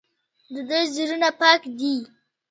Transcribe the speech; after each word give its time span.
د 0.53 0.55
دوی 0.69 0.83
زړونه 0.95 1.29
پاک 1.41 1.61
دي. 1.79 1.95